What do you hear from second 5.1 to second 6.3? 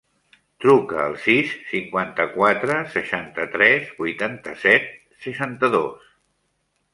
seixanta-dos.